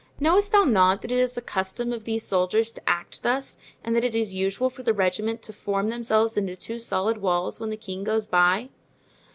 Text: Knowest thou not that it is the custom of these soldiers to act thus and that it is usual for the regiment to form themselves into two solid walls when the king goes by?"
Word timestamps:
Knowest 0.19 0.51
thou 0.51 0.63
not 0.63 1.03
that 1.03 1.11
it 1.11 1.19
is 1.19 1.33
the 1.33 1.43
custom 1.43 1.93
of 1.93 2.05
these 2.05 2.25
soldiers 2.25 2.73
to 2.73 2.89
act 2.89 3.21
thus 3.21 3.59
and 3.83 3.95
that 3.95 4.03
it 4.03 4.15
is 4.15 4.33
usual 4.33 4.67
for 4.67 4.81
the 4.81 4.95
regiment 4.95 5.43
to 5.43 5.53
form 5.53 5.89
themselves 5.89 6.35
into 6.37 6.55
two 6.55 6.79
solid 6.79 7.19
walls 7.19 7.59
when 7.59 7.69
the 7.69 7.77
king 7.77 8.03
goes 8.03 8.25
by?" 8.25 8.69